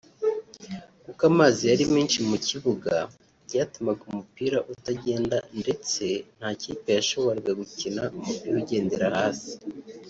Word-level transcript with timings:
kuko 1.05 1.21
amazi 1.31 1.61
yari 1.71 1.85
menshi 1.93 2.17
mu 2.29 2.37
kibuga 2.47 2.93
byatumaga 3.47 4.01
umupira 4.09 4.57
utagenda 4.73 5.37
ndetse 5.59 6.03
nta 6.37 6.49
kipe 6.61 6.89
yashoboraga 6.97 7.51
gukina 7.59 8.01
umupira 8.17 8.55
ugendera 8.61 9.07
hasi 9.17 9.51